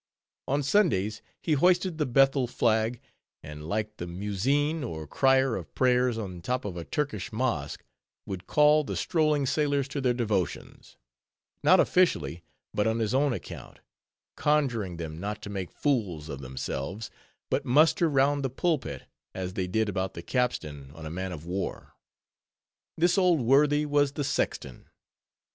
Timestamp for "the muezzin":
3.97-4.83